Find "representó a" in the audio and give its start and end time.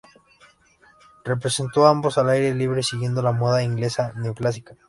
1.23-1.91